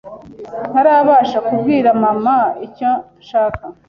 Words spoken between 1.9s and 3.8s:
mama icyo nshaka